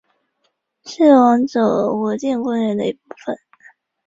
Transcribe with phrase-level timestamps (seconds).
[0.83, 3.35] 是网走国定公园的一部分。